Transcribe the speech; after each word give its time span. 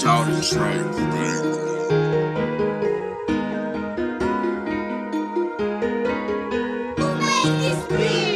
Shout 0.00 0.28
it 0.28 0.44
straight, 0.44 0.84
baby. 0.92 1.58
Have 6.96 7.44
you 7.44 7.52
ever 7.66 8.27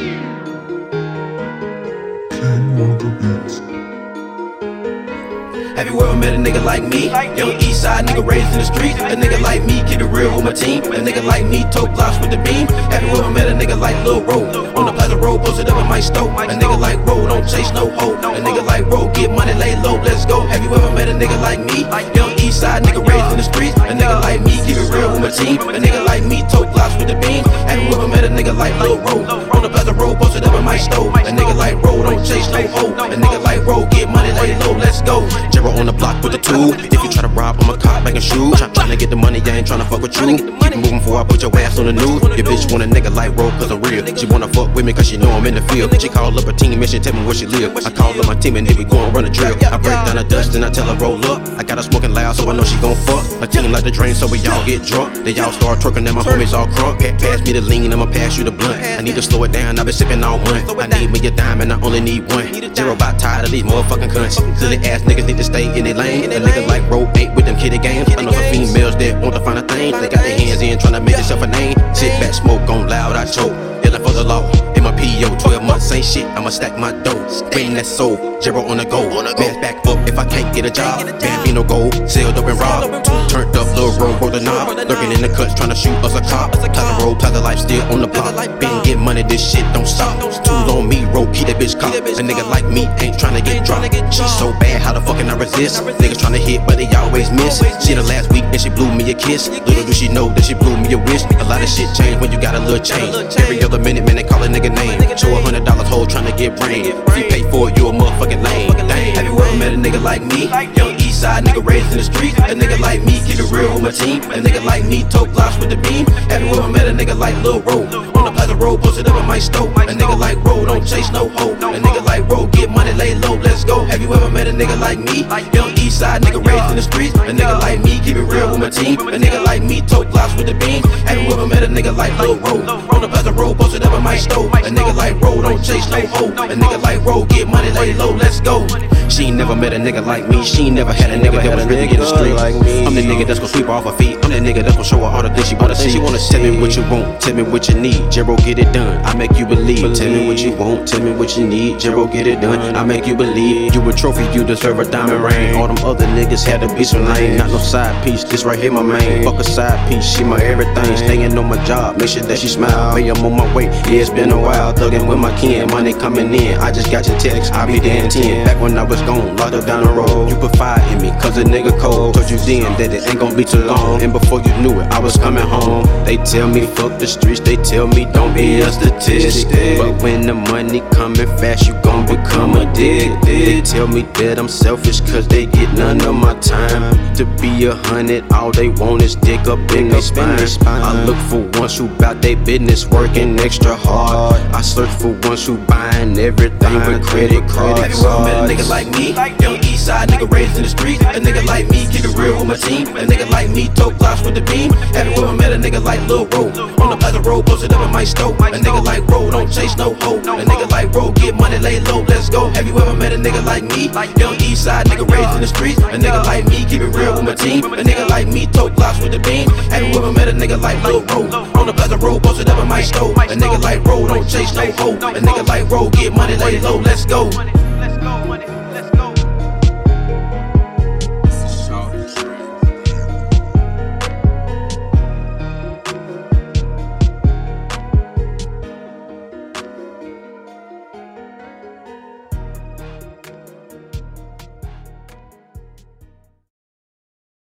met 6.23 6.35
a 6.35 6.39
nigga 6.39 6.63
like 6.65 6.85
me? 6.87 7.11
Young 7.37 7.59
east 7.59 7.83
side 7.83 8.07
nigga 8.07 8.23
raised 8.25 8.53
in 8.55 8.59
the 8.63 8.65
streets. 8.65 9.01
A 9.01 9.17
nigga 9.19 9.43
like 9.43 9.65
me, 9.65 9.83
keep 9.89 10.01
it 10.01 10.07
real 10.07 10.31
with 10.37 10.45
my 10.45 10.53
team. 10.53 10.85
A 10.95 11.03
nigga 11.03 11.23
like 11.25 11.45
me, 11.45 11.67
tote 11.75 11.93
blocks 11.95 12.17
with 12.23 12.31
the 12.31 12.39
beam. 12.47 12.67
Have 12.95 13.03
you 13.03 13.11
ever 13.19 13.31
met 13.31 13.51
a 13.51 13.55
nigga 13.59 13.77
like 13.77 13.99
Lil 14.07 14.23
Ro? 14.23 14.47
On 14.79 14.87
the 14.87 14.93
Plaza 14.93 15.17
Road, 15.17 15.43
posted 15.43 15.69
up 15.69 15.83
in 15.83 15.89
my 15.89 15.99
stove. 15.99 16.31
A 16.39 16.55
nigga 16.55 16.79
like 16.79 16.99
Ro, 17.07 17.27
don't 17.27 17.43
chase 17.43 17.73
no 17.73 17.91
hoe. 17.99 18.15
A 18.15 18.39
nigga 18.39 18.65
like 18.65 18.87
Ro, 18.87 19.11
get 19.13 19.31
money, 19.33 19.55
lay 19.55 19.75
low, 19.83 19.97
let's 20.07 20.25
go. 20.25 20.47
Have 20.47 20.63
you 20.63 20.73
ever 20.73 20.95
met 20.95 21.09
a 21.09 21.13
nigga 21.13 21.37
like 21.43 21.59
me? 21.59 21.83
Young 22.15 22.33
east 22.39 22.61
side 22.61 22.85
nigga 22.85 23.03
raised 23.03 23.31
in 23.35 23.39
the 23.43 23.43
streets. 23.43 23.77
A 23.91 23.95
nigga 23.99 24.21
like 24.23 24.41
me, 24.47 24.55
keep 24.65 24.79
it 24.79 24.89
real 24.95 25.11
with 25.11 25.23
my 25.27 25.31
team. 25.31 25.59
A 25.69 25.81
nigga 25.83 26.07
like 26.07 26.23
me, 26.23 26.47
tote 26.47 26.71
blocks 26.71 26.95
with 26.99 27.09
the 27.09 27.19
beam. 27.19 27.43
Have 27.67 27.83
you 27.83 27.91
ever 27.99 28.07
met 28.07 28.23
a 28.23 28.29
nigga 28.29 28.55
like 28.57 28.79
Lil 28.79 28.99
Ro? 29.03 29.27
On 29.59 29.63
the 29.63 29.69
Plaza 29.69 29.93
Road, 29.93 30.19
posted 30.19 30.45
up 30.45 30.55
in 30.55 30.62
my 30.73 30.79
stove. 30.79 31.13
A 31.15 31.33
nigga 31.39 31.55
like 31.55 31.77
Ro, 31.85 32.03
don't 32.03 32.25
chase 32.25 32.49
no 32.51 32.63
hoe. 32.75 32.93
A 33.13 33.17
nigga 33.17 33.43
like 33.43 33.61
Ro, 33.67 33.87
get 33.91 34.09
money, 34.09 34.33
lay 34.33 34.57
low, 34.61 34.73
let's 34.73 35.03
go. 35.03 35.21
Jero 35.53 35.71
on 35.79 35.87
the 35.87 35.93
block 35.93 36.23
with 36.23 36.33
the 36.33 36.39
two. 36.39 36.73
If 36.95 37.01
you 37.05 37.11
try 37.11 37.23
to 37.23 37.29
rob, 37.29 37.57
I'm 37.61 37.71
a 37.71 37.77
cop 37.77 38.03
making 38.05 38.23
shoes. 38.23 38.57
Try, 38.59 38.69
tryna 38.69 38.99
get 38.99 39.11
the 39.11 39.17
money, 39.17 39.41
I 39.45 39.51
ain't 39.59 39.67
tryna 39.69 39.89
fuck 39.89 40.01
with 40.01 40.17
you. 40.17 40.37
Keep 40.37 40.92
before 41.03 41.19
I 41.19 41.25
put 41.25 41.43
your 41.43 41.51
ass 41.59 41.79
on 41.79 41.87
the 41.87 41.93
news. 41.93 42.23
Your 42.39 42.47
bitch 42.47 42.71
want 42.71 42.85
a 42.85 42.87
nigga 42.87 43.11
like 43.15 43.35
Ro, 43.37 43.51
cause 43.59 43.71
I'm 43.73 43.83
real. 43.83 44.07
She 44.15 44.27
wanna 44.27 44.47
fuck 44.49 44.73
with 44.75 44.85
me 44.87 44.93
cause 44.93 45.09
she 45.09 45.17
know 45.17 45.31
I'm 45.33 45.45
in 45.47 45.55
the 45.55 45.63
field. 45.63 45.91
She 46.01 46.09
call 46.09 46.31
up 46.39 46.45
her 46.45 46.53
team 46.53 46.81
and 46.81 46.89
she 46.89 46.99
tell 47.01 47.13
me 47.13 47.25
where 47.27 47.35
she 47.35 47.47
live. 47.47 47.75
I 47.85 47.91
call 47.91 48.15
up 48.19 48.27
my 48.27 48.35
team 48.37 48.57
and 48.57 48.67
then 48.67 48.77
we 48.79 48.85
go 48.85 48.99
and 48.99 49.15
run 49.15 49.25
a 49.25 49.31
drill. 49.31 49.55
I 49.67 49.77
break 49.79 49.99
down 50.07 50.17
the 50.17 50.25
dust 50.25 50.55
and 50.55 50.65
I 50.65 50.71
tell 50.71 50.87
her 50.87 50.97
roll 51.03 51.19
up. 51.27 51.43
I 51.59 51.65
got 51.65 51.79
her 51.79 51.83
smoking 51.83 52.15
loud 52.15 52.37
so 52.37 52.49
I 52.49 52.55
know 52.55 52.63
she 52.65 52.79
gon' 52.81 52.95
fuck. 53.03 53.25
My 53.41 53.47
team 53.47 53.73
like 53.73 53.85
the 53.85 53.91
drain 53.91 54.15
so 54.15 54.27
we 54.29 54.39
all 54.47 54.65
get 54.65 54.87
drunk. 54.87 55.25
They 55.25 55.37
all 55.41 55.51
start 55.53 55.81
twerking 55.81 56.07
and 56.07 56.15
my 56.15 56.23
homies 56.23 56.53
all 56.55 56.67
crunk. 56.69 57.01
Pa- 57.03 57.19
Pass 57.19 57.43
me 57.45 57.53
the 57.53 57.61
lean, 57.61 57.93
I'ma 57.93 58.07
pass 58.07 58.39
you 58.39 58.45
the 58.45 58.53
blunt. 58.53 58.79
I 58.83 59.03
need 59.03 59.17
to 59.17 59.23
slow 59.23 59.43
it 59.45 59.53
down, 59.53 59.79
I've 59.79 59.87
been 59.87 59.95
sipping 59.95 60.23
all 60.23 60.39
month. 60.39 60.71
I 60.79 60.87
need 60.87 61.11
me 61.11 61.27
a 61.27 61.31
dime 61.31 61.61
and 61.63 61.73
I 61.73 61.81
only 61.81 62.01
need 62.01 62.31
one. 62.33 62.47
Zero 62.75 62.93
about 62.95 63.19
tired 63.19 63.45
of 63.45 63.51
these 63.51 63.65
motherfucking 63.65 64.11
cunts. 64.11 64.39
Silly 64.59 64.77
ass 64.87 65.03
niggas 65.03 65.27
need 65.27 65.37
to 65.39 65.45
stay 65.45 65.67
in 65.77 65.85
their 65.85 65.95
lane. 65.95 66.31
A 66.33 66.37
nigga 66.41 66.67
like 66.69 66.89
Ro 66.91 67.11
ain't 67.17 67.35
with 67.35 67.47
them 67.47 67.57
kitty 67.59 67.79
games. 67.79 68.09
I 68.17 68.23
know 68.23 68.31
some 68.33 68.51
females 68.53 68.97
that 68.97 69.21
want 69.21 69.35
to 69.35 69.41
find 69.41 69.59
a 69.59 69.63
thing. 69.63 69.93
They 69.93 70.09
got 70.09 70.23
their 70.23 70.39
hands 70.39 70.63
in 70.63 70.79
trying 70.79 70.92
to 70.93 71.01
make 71.01 71.17
themselves 71.17 71.43
a 71.43 71.47
name. 71.47 71.75
Sit 71.95 72.13
back, 72.21 72.35
smoke 72.35 72.69
on 72.69 72.89
loud, 72.89 73.17
I 73.17 73.25
choke. 73.25 73.53
Yelling 73.85 74.03
for 74.03 74.13
the 74.13 74.25
law. 74.25 74.45
In 74.77 74.85
my 74.85 74.93
PO, 74.93 75.39
12 75.39 75.63
months 75.63 75.93
ain't 75.93 76.05
shit. 76.05 76.27
I'ma 76.37 76.51
stack 76.51 76.79
my 76.79 76.93
dough. 77.03 77.23
Bring 77.51 77.75
that 77.75 77.87
soul, 77.87 78.41
zero 78.41 78.63
on 78.63 78.77
the 78.79 78.85
go. 78.85 79.09
Man's 79.23 79.57
back 79.59 79.85
up 79.87 80.07
if 80.09 80.19
I 80.19 80.25
can't 80.25 80.55
get 80.55 80.67
a 80.67 80.71
job. 80.71 81.07
Bambino 81.21 81.63
gold, 81.65 81.95
sealed 82.11 82.37
up 82.37 82.47
and 82.47 82.59
robbed. 82.59 83.05
Turned 83.31 83.57
up, 83.57 83.67
little 83.77 83.93
road, 83.99 84.19
broke 84.19 84.33
the 84.33 84.41
knob. 84.41 84.77
Lurking 84.77 85.13
in 85.13 85.23
the 85.23 85.29
cuts, 85.29 85.55
trying 85.55 85.71
to 85.71 85.75
shoot 85.77 85.97
us 86.05 86.15
a 86.15 86.21
cop. 86.21 86.53
Plaza 86.53 87.05
road, 87.05 87.19
plaza 87.19 87.41
life, 87.41 87.59
still 87.59 87.83
on 87.93 88.01
the 88.01 88.07
block. 88.07 88.35
Been 88.61 88.83
get 88.83 88.99
money, 88.99 89.23
this 89.23 89.41
shit 89.41 89.65
don't 89.73 89.87
stop. 89.87 90.19
Tools 90.45 90.71
on 90.71 90.89
me, 90.89 91.02
keep 91.31 91.47
that 91.47 91.57
bitch 91.57 91.79
cop. 91.79 91.95
A 91.95 92.25
nigga 92.25 92.49
like 92.49 92.67
me 92.67 92.87
ain't 92.99 93.19
trying 93.19 93.37
to 93.37 93.43
get 93.43 93.65
dropped. 93.65 93.93
She 94.13 94.27
so 94.29 94.53
bad, 94.59 94.83
how 94.83 94.93
the 94.93 95.01
fuck 95.01 95.17
can 95.17 95.29
I 95.29 95.37
resist? 95.37 95.83
Niggas 95.83 96.19
trying 96.19 96.35
to 96.35 96.43
hit, 96.43 96.67
but 96.67 96.77
they 96.77 96.89
always 96.97 97.31
miss. 97.31 97.61
See 97.81 97.95
the 97.95 98.03
last 98.03 98.33
week 98.33 98.45
and 98.45 98.61
she 98.61 98.71
blew 98.71 98.93
me 98.95 99.11
a 99.11 99.15
kiss. 99.15 99.49
Little 99.49 99.85
do 99.85 99.93
she 99.93 100.09
know 100.09 100.29
that 100.31 100.45
she 100.45 100.55
blew 100.55 100.77
me 100.77 100.93
a 100.93 100.99
wish. 100.99 101.23
A 101.39 101.45
lot 101.45 101.63
of 101.63 101.69
shit 101.69 101.89
changed 101.95 102.21
when 102.21 102.33
you 102.33 102.41
got 102.41 102.55
a 102.55 102.61
little 102.61 102.83
change. 102.83 103.15
Every 103.39 103.63
other 103.63 103.79
minute, 103.79 104.05
man, 104.05 104.17
they 104.17 104.25
call 104.25 104.43
a 104.43 104.49
nigga 104.49 104.75
name. 104.75 105.01
Show 105.17 105.31
a 105.31 105.41
hundred 105.43 105.65
dollars 105.65 105.89
hold 105.89 106.11
trying 106.11 106.27
to 106.31 106.37
get 106.37 106.59
brain. 106.59 106.87
If 106.87 107.17
you 107.17 107.25
pay 107.29 107.43
for 107.51 107.71
it, 107.71 107.77
you 107.77 107.89
a 107.89 107.93
motherfucking 107.93 108.43
lame. 108.43 108.73
Dang, 108.89 109.15
have 109.15 109.25
you 109.25 109.39
ever 109.39 109.57
met 109.57 109.73
a 109.75 109.77
nigga 109.77 110.03
like 110.03 110.23
me? 110.23 110.92
Side 111.23 111.45
nigga 111.45 111.65
raised 111.65 111.93
in 111.93 111.99
the 111.99 112.03
streets. 112.03 112.37
A 112.51 112.55
nigga 112.59 112.79
like 112.81 113.01
me, 113.05 113.23
keep 113.23 113.39
it 113.39 113.49
real 113.55 113.73
with 113.75 113.83
my 113.87 113.93
team. 113.95 114.23
A 114.35 114.43
nigga 114.43 114.59
like 114.65 114.85
me, 114.85 115.05
tote 115.05 115.31
blocks 115.31 115.57
with 115.59 115.71
the 115.71 115.77
beam. 115.77 116.05
Have 116.27 116.43
you 116.43 116.51
ever 116.51 116.69
met 116.69 116.89
a 116.89 116.91
nigga 116.91 117.17
like 117.17 117.37
Lil 117.45 117.61
Ro? 117.63 117.87
On 118.19 118.25
the 118.27 118.33
Plaza 118.35 118.57
Road, 118.57 118.83
posted 118.83 119.07
up 119.07 119.15
in 119.15 119.27
my 119.27 119.39
stove. 119.39 119.71
A 119.77 119.95
nigga 119.95 120.19
like 120.19 120.43
Ro, 120.43 120.65
don't 120.65 120.85
chase 120.85 121.13
no 121.13 121.29
hoe. 121.39 121.55
A 121.55 121.79
nigga 121.79 122.03
like 122.05 122.29
Ro, 122.29 122.49
get 122.49 122.71
money, 122.71 122.93
lay 122.95 123.15
low, 123.15 123.37
let's 123.37 123.63
go. 123.65 123.85
Have 123.85 124.01
you 124.03 124.13
ever 124.13 124.31
met 124.31 124.49
a 124.49 124.51
nigga 124.51 124.77
like 124.81 124.99
me? 124.99 125.23
Young 125.55 125.71
east 125.79 126.01
side 126.01 126.23
nigga 126.23 126.45
raised 126.45 126.71
in 126.71 126.77
the 126.77 126.83
streets. 126.83 127.15
A 127.15 127.33
nigga 127.39 127.57
like 127.61 127.79
me, 127.85 128.01
keep 128.01 128.17
it 128.17 128.27
real 128.27 128.51
with 128.51 128.59
my 128.59 128.71
team. 128.71 128.99
A 129.07 129.19
nigga 129.25 129.45
like 129.45 129.63
me, 129.63 129.81
tote 129.83 130.11
blocks 130.11 130.35
with 130.35 130.47
the 130.47 130.55
beam. 130.55 130.83
Have 131.07 131.19
you 131.23 131.31
ever 131.33 131.47
met 131.47 131.63
a 131.63 131.69
nigga 131.69 131.97
like 131.97 132.19
Lil 132.19 132.35
Ro? 132.43 132.55
On 132.91 133.01
the 133.01 133.09
Plaza 133.09 133.33
Road, 133.33 133.57
posted 133.59 133.85
up 133.85 133.95
in 133.95 134.03
my 134.03 134.17
stove. 134.17 134.51
A 134.55 134.71
nigga 134.75 134.95
like 134.97 135.21
Ro, 135.21 135.41
don't 135.41 135.63
chase 135.63 135.89
no 135.89 136.01
hoe. 136.19 136.35
A 136.51 136.57
nigga 136.59 136.83
like 136.83 137.01
Ro, 137.05 137.25
get 137.27 137.47
money, 137.47 137.71
lay 137.71 137.95
low, 137.95 138.11
let's 138.11 138.41
go. 138.41 138.67
She 139.09 139.31
never 139.31 139.55
met 139.55 139.75
a 139.75 139.77
nigga 139.77 140.05
like 140.05 140.27
me. 140.27 140.43
She 140.43 140.71
never 140.71 140.93
had 140.93 141.11
a 141.13 141.19
nigga 141.19 141.43
that 141.43 141.57
was 141.57 141.67
really 141.67 141.89
in 141.89 142.01
the 142.01 142.07
street. 142.07 142.35
like 142.35 142.55
me. 142.55 142.87
I'm 142.87 142.95
the 142.95 143.03
nigga 143.03 143.27
that's 143.27 143.39
gonna 143.39 143.53
sweep 143.53 143.67
her 143.67 143.73
off 143.73 143.85
her 143.85 143.93
feet. 143.93 144.17
I'm 144.25 144.31
the 144.31 144.41
nigga 144.41 144.63
that's 144.63 144.77
gonna 144.77 144.85
show 144.85 144.99
her 144.99 145.05
all 145.05 145.23
the 145.23 145.31
things 145.31 145.49
she 145.49 145.55
wanna 145.55 145.75
see. 145.77 145.91
She 145.91 145.99
wanna 145.99 146.19
tell 146.19 146.43
me 146.43 146.61
what 146.61 146.77
you 146.77 146.83
want, 146.89 147.21
tell 147.21 147.35
me 147.35 147.43
what 147.43 147.69
you 147.69 147.75
need. 147.75 148.01
Jero, 148.13 148.37
get 148.45 148.59
it 148.59 148.73
done. 148.73 149.05
I 149.05 149.15
make 149.17 149.37
you 149.39 149.47
believe. 149.47 149.95
Tell 149.95 150.11
me 150.11 150.27
what 150.27 150.39
you 150.39 150.53
want, 150.53 150.89
tell 150.89 151.03
me 151.03 151.13
what 151.13 151.37
you 151.37 151.47
need. 151.47 151.77
Jero, 151.79 152.11
get 152.11 152.27
it 152.27 152.41
done. 152.41 152.77
I 152.77 152.85
make 152.85 153.07
you 153.07 153.15
believe. 153.15 153.75
You 153.75 153.89
a 153.89 153.93
trophy, 153.93 154.25
you 154.37 154.45
deserve 154.45 154.79
a 154.79 154.85
diamond 154.85 155.23
ring. 155.23 155.57
All 155.57 155.69
them 155.69 155.79
other 155.85 156.07
niggas 156.07 156.45
had 156.45 156.61
to 156.61 156.75
be 156.75 156.85
some 156.85 157.05
lame. 157.05 157.37
Not 157.37 157.51
no 157.51 157.59
side 157.59 157.93
piece, 158.05 158.25
this 158.25 158.45
right 158.45 158.59
here 158.59 158.73
my 158.73 158.83
main. 158.83 159.25
Fuck 159.25 159.39
a 159.39 159.45
side 159.45 159.79
piece, 159.89 160.05
she 160.05 160.25
my 160.25 160.41
everything. 160.43 160.97
Staying 160.97 161.37
on 161.37 161.49
my 161.49 161.63
job, 161.65 161.99
make 161.99 162.09
sure 162.09 162.23
that 162.23 162.39
she 162.39 162.49
smile. 162.49 162.97
Hey, 162.97 163.09
I'm 163.09 163.25
on 163.25 163.37
my 163.37 163.55
way. 163.55 163.67
Yeah, 163.67 164.03
it's 164.03 164.11
been 164.11 164.31
a 164.31 164.41
while. 164.41 164.73
Thugging 164.73 165.09
with 165.09 165.19
my 165.19 165.37
kin, 165.39 165.69
money 165.71 165.93
coming 165.93 166.33
in. 166.35 166.59
I 166.59 166.73
just 166.73 166.91
got 166.91 167.07
your 167.07 167.19
text, 167.19 167.53
I'll 167.53 167.67
be 167.67 167.81
there 167.81 168.05
in 168.05 168.11
10. 168.11 168.47
Back 168.47 168.61
when 168.61 168.79
I 168.79 168.83
was 168.83 169.01
gone, 169.03 169.37
locked 169.37 169.55
up 169.55 169.67
down 169.67 169.85
the 169.85 169.93
road. 169.93 170.31
You 170.31 170.37
put 170.37 170.57
fire 170.57 170.81
in 170.93 171.02
me, 171.03 171.11
cause 171.21 171.37
a 171.37 171.45
nigga 171.45 171.79
cold. 171.79 172.15
Told 172.15 172.31
you 172.31 172.39
then 172.39 172.63
that 172.79 172.95
it 172.95 173.07
ain't 173.09 173.19
gonna 173.19 173.37
be 173.37 173.45
too 173.45 173.65
long. 173.65 174.01
And 174.01 174.13
before 174.13 174.41
you 174.41 174.55
knew 174.63 174.81
it, 174.81 174.87
I 174.93 175.01
was 175.01 175.17
coming 175.17 175.45
home. 175.45 175.85
They 176.05 176.17
tell 176.19 176.49
me 176.49 176.67
fuck 176.67 176.99
the 176.99 177.07
streets, 177.07 177.41
they 177.41 177.57
tell 177.57 177.87
me 177.89 178.07
don't 178.07 178.33
be 178.33 178.61
a 178.61 178.73
statistic. 178.73 179.79
But 179.79 180.03
when 180.03 180.23
the 180.23 180.35
money 180.35 180.81
coming 180.93 181.27
fast, 181.39 181.67
you 181.67 181.75
gon' 181.83 182.07
become 182.07 182.57
addicted. 182.57 183.21
They 183.23 183.61
tell 183.61 183.89
me 183.89 184.03
that 184.19 184.39
I'm 184.39 184.49
selfish, 184.49 185.01
cause 185.01 185.27
they 185.27 185.47
get 185.47 185.75
none 185.75 186.01
of 186.03 186.15
my 186.15 186.35
time. 186.39 187.15
To 187.17 187.25
be 187.43 187.67
a 187.67 187.75
hundred, 187.91 188.33
all 188.33 188.53
they 188.53 188.69
want 188.69 189.03
is 189.03 189.17
dick 189.17 189.47
up 189.49 189.59
in 189.73 189.89
their 189.89 190.01
spine. 190.01 190.39
I 190.67 191.05
look 191.05 191.19
for 191.29 191.43
ones 191.61 191.77
who 191.77 191.89
bout 191.89 192.23
they 192.23 192.37
business, 192.37 192.87
working 192.87 193.39
extra 193.41 193.75
hard. 193.75 194.41
I 194.55 194.63
search 194.63 194.91
for 195.01 195.13
ones 195.29 195.47
who 195.47 195.59
buying 195.67 196.17
everything 196.19 196.75
with 196.87 197.03
credit 197.05 197.49
cards. 197.49 197.81
Have 197.81 197.91
you 197.91 198.07
ever 198.07 198.25
met 198.25 198.51
a 198.51 198.55
nigga 198.55 198.69
like 198.69 198.89
me? 198.97 199.13
Young 199.43 199.57
east 199.65 199.87
side 199.87 200.09
nigga 200.09 200.31
raised 200.31 200.57
in 200.57 200.63
the 200.63 200.69
streets. 200.83 201.03
A 201.17 201.21
nigga 201.23 201.47
like 201.47 201.71
me, 201.71 201.87
keep 201.87 202.05
it 202.05 202.15
real 202.19 202.35
with 202.39 202.49
my 202.49 202.57
team. 202.57 202.89
A 202.99 203.07
nigga 203.07 203.31
like 203.31 203.49
me, 203.51 203.69
tote 203.79 203.97
blocks 203.99 204.23
with 204.23 204.35
the 204.35 204.43
beam. 204.43 204.73
Have 204.97 205.07
you 205.07 205.15
ever 205.23 205.33
met 205.33 205.53
a 205.53 205.57
nigga 205.57 205.83
like 205.83 206.01
Lil 206.09 206.27
Ro? 206.27 206.51
On 206.83 206.91
the 206.91 206.97
Plaza 206.99 207.21
Road, 207.21 207.47
posted 207.47 207.73
up 207.73 207.87
in 207.87 207.93
my 207.93 208.05
stove. 208.05 208.35
A 208.41 208.59
nigga 208.59 208.83
like 208.85 209.07
Ro, 209.07 209.31
don't 209.31 209.51
chase 209.51 209.77
no 209.77 209.95
hoe. 210.03 210.19
A 210.19 210.45
nigga 210.45 210.69
like 210.71 210.93
Ro, 210.93 211.13
get 211.13 211.35
money, 211.37 211.59
lay 211.59 211.79
low, 211.81 212.03
let's 212.03 212.29
go. 212.29 212.49
Have 212.51 212.67
you 212.67 212.77
ever 212.79 212.95
met 212.95 213.13
a 213.13 213.17
nigga 213.17 213.45
like 213.45 213.65
me? 213.65 213.91
Young 214.19 214.35
east 214.43 214.65
side 214.65 214.87
nigga 214.87 215.07
raised 215.09 215.35
in 215.37 215.41
the 215.41 215.47
streets. 215.47 215.79
A 215.79 215.99
nigga 216.05 216.25
like 216.25 216.45
me, 216.47 216.65
keep 216.67 216.83
it 216.83 216.91
real 216.91 217.15
with 217.15 217.25
my 217.25 217.35
team. 217.35 217.65
A 217.65 217.83
nigga 217.83 218.09
like 218.09 218.27
me, 218.27 218.47
tote 218.47 218.75
blocks 218.75 219.01
with 219.01 219.13
the 219.13 219.21
beam. 219.21 219.49
Have 219.71 219.83
you 219.87 219.95
ever 219.99 220.13
met 220.13 220.29
a 220.29 220.33
nigga 220.33 220.61
like 220.61 220.83
Lil 220.83 221.03
Ro? 221.07 221.21
On 221.61 221.67
the 221.67 221.73
Plaza 221.73 221.97
Road, 221.97 222.23
posted 222.23 222.51
up 222.51 222.59
in 222.59 222.69
my 222.69 222.83
stove. 222.83 223.17
A 223.17 223.37
nigga 223.43 223.61
like 223.63 223.85
Ro, 223.85 224.07
don't 224.07 224.29
chase 224.29 224.55
no 224.55 224.71
hoe. 224.73 224.97
A 224.97 225.21
nigga 225.21 225.47
like 225.47 225.71
Ro, 225.71 225.91
get 225.91 226.13
money, 226.13 226.37
lay 226.37 226.59
low, 226.61 226.79
let's 226.79 227.07
go. 227.07 227.31